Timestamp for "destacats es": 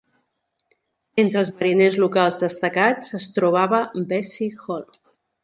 2.45-3.29